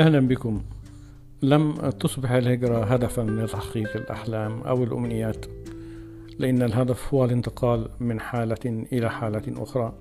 [0.00, 0.62] أهلا بكم.
[1.42, 5.46] لم تصبح الهجرة هدفا لتحقيق الأحلام أو الأمنيات
[6.38, 9.92] لأن الهدف هو الانتقال من حالة إلى حالة أخرى.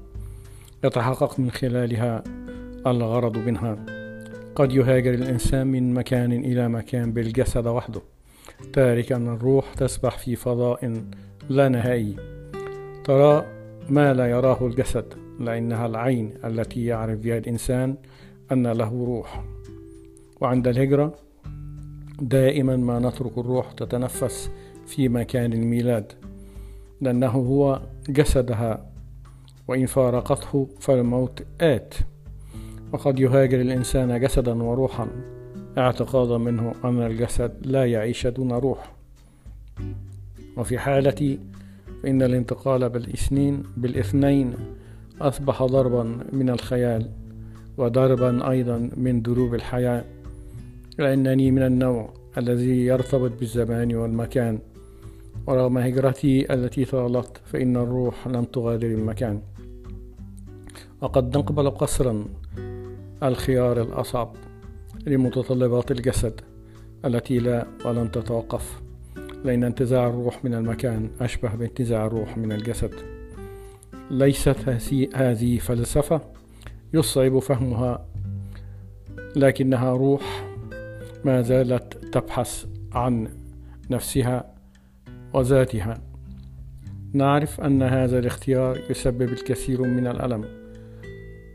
[0.83, 2.23] يتحقق من خلالها
[2.87, 3.85] الغرض منها.
[4.55, 8.01] قد يهاجر الإنسان من مكان إلى مكان بالجسد وحده
[8.73, 11.03] تاركا الروح تسبح في فضاء
[11.49, 12.15] لا نهائي.
[13.03, 13.45] ترى
[13.89, 17.95] ما لا يراه الجسد لأنها العين التي يعرف بها الإنسان
[18.51, 19.54] أن له روح.
[20.41, 21.15] وعند الهجرة
[22.21, 24.51] دائما ما نترك الروح تتنفس
[24.87, 26.11] في مكان الميلاد
[27.01, 28.85] لأنه هو جسدها
[29.67, 31.93] وإن فارقته فالموت آت.
[32.93, 35.07] وقد يهاجر الإنسان جسدا وروحا
[35.77, 38.95] اعتقادا منه أن الجسد لا يعيش دون روح.
[40.57, 41.39] وفي حالتي
[42.03, 44.53] فإن الانتقال بالإثنين بالإثنين
[45.21, 47.09] أصبح ضربا من الخيال
[47.77, 50.03] وضربا أيضا من دروب الحياة.
[50.97, 54.59] لأنني من النوع الذي يرتبط بالزمان والمكان.
[55.47, 59.41] ورغم هجرتي التي طالت فإن الروح لم تغادر المكان.
[61.01, 62.25] وقد نقبل قصرا
[63.23, 64.35] الخيار الأصعب
[65.07, 66.41] لمتطلبات الجسد
[67.05, 68.81] التي لا ولن تتوقف.
[69.43, 72.93] لأن انتزاع الروح من المكان أشبه بانتزاع الروح من الجسد.
[74.11, 74.69] ليست
[75.15, 76.21] هذه فلسفة
[76.93, 78.05] يصعب فهمها
[79.35, 80.54] لكنها روح
[81.25, 83.27] ما زالت تبحث عن
[83.89, 84.53] نفسها
[85.33, 85.97] وذاتها.
[87.13, 90.45] نعرف أن هذا الاختيار يسبب الكثير من الألم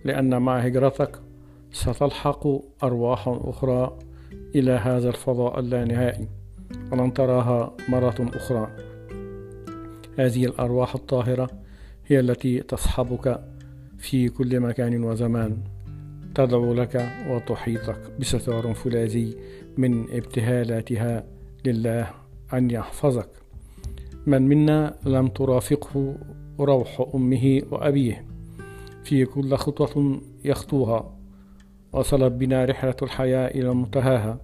[0.04, 1.20] لأن مع هجرتك
[1.72, 2.46] ستلحق
[2.82, 3.98] أرواح أخرى
[4.54, 6.28] إلى هذا الفضاء اللانهائي
[6.92, 8.70] ولن تراها مرة أخرى.
[10.18, 11.50] هذه الأرواح الطاهرة
[12.06, 13.40] هي التي تصحبك
[13.98, 15.56] في كل مكان وزمان.
[16.34, 19.36] تدعو لك وتحيطك بستار فولاذي
[19.76, 21.24] من ابتهالاتها
[21.64, 22.10] لله
[22.52, 23.28] أن يحفظك.
[24.26, 26.14] من منا لم ترافقه
[26.60, 28.24] روح أمه وأبيه.
[29.04, 31.16] في كل خطوة يخطوها.
[31.92, 34.38] وصلت بنا رحلة الحياة إلى منتهاها.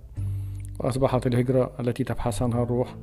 [0.81, 2.97] وأصبحت الهجرة التي تبحث عنها الروح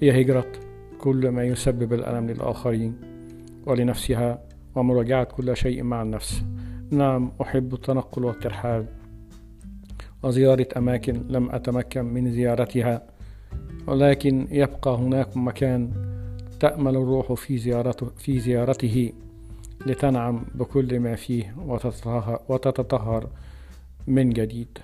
[0.00, 0.52] هي هجرة
[0.98, 2.94] كل ما يسبب الألم للآخرين
[3.66, 4.42] ولنفسها.
[4.74, 6.42] ومراجعة كل شيء مع النفس.
[6.90, 8.86] نعم أحب التنقل والترحال.
[10.22, 13.02] وزيارة أماكن لم أتمكن من زيارتها
[13.86, 15.90] ولكن يبقى هناك مكان
[16.60, 19.12] تأمل الروح في زيارته, في زيارته
[19.86, 21.54] لتنعم بكل ما فيه
[22.48, 23.28] وتتطهر
[24.06, 24.78] من جديد.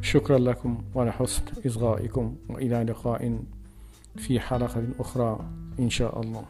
[0.00, 3.38] شكرا لكم ولحسن إصغائكم وإلى لقاء
[4.16, 5.40] في حلقة أخرى
[5.78, 6.44] إن شاء الله.